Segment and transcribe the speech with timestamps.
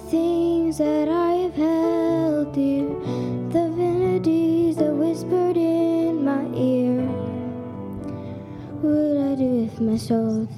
[0.00, 2.88] The things that I have held dear,
[3.50, 7.06] the vanities that whispered in my ear.
[8.80, 10.48] What would I do if my soul